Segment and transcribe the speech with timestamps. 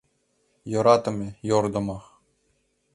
[0.71, 1.97] Йӧратыме— йӧрдымӧ